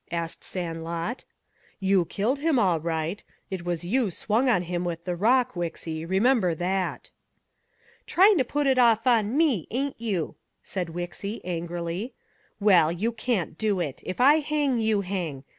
asked 0.11 0.43
Sandlot. 0.43 1.25
"You 1.79 2.05
killed 2.05 2.39
him 2.39 2.57
all 2.57 2.79
right. 2.79 3.23
It 3.51 3.63
was 3.63 3.83
you 3.85 4.09
swung 4.09 4.49
on 4.49 4.63
him 4.63 4.83
with 4.83 5.05
the 5.05 5.15
rock, 5.15 5.53
Wixy, 5.55 6.07
remember 6.09 6.55
that!" 6.55 7.11
"Tryin' 8.07 8.39
to 8.39 8.43
put 8.43 8.65
it 8.65 8.79
off 8.79 9.05
on 9.05 9.37
me, 9.37 9.67
ain't 9.69 10.01
you!" 10.01 10.37
said 10.63 10.87
Wixy 10.89 11.39
angrily. 11.45 12.15
"Well, 12.59 12.91
you 12.91 13.11
can't 13.11 13.59
do 13.59 13.79
it. 13.79 14.01
If 14.03 14.19
I 14.19 14.39
hang, 14.39 14.79
you 14.79 15.01
hang. 15.01 15.43